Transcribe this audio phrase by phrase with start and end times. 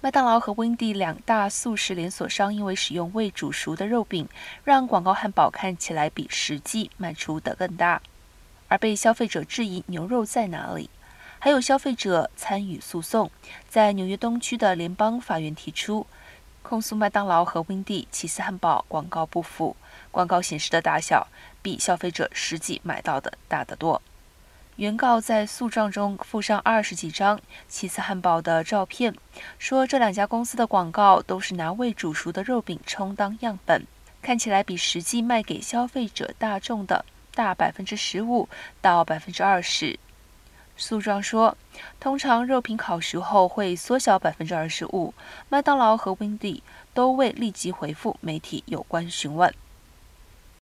[0.00, 4.28] 麦当劳和温蒂两大素食连锁商因为使用未煮熟的肉饼，
[4.62, 8.00] 让广告汉堡看起来比实际卖出的更大，
[8.68, 10.88] 而被消费者质疑牛肉在哪里。
[11.40, 13.28] 还有消费者参与诉讼，
[13.68, 16.06] 在纽约东区的联邦法院提出
[16.62, 19.74] 控诉麦当劳和温蒂起司汉堡广告不符，
[20.12, 21.26] 广告显示的大小
[21.60, 24.00] 比消费者实际买到的大得多。
[24.78, 29.12] 原告在诉状中附上二十几张起司汉堡的照片，
[29.58, 33.84] 说这两家公司的广告都是拿未煮熟的肉饼充当样本，
[34.22, 38.48] 看起来比实际卖给消费者大众的大百分之十五
[38.80, 39.98] 到百分之二十。
[40.76, 41.56] 诉状说，
[41.98, 45.12] 通常肉品烤熟后会缩小百分之二十五。
[45.48, 46.62] 麦当劳和 w i n d y
[46.94, 49.52] 都未立即回复媒体有关询问。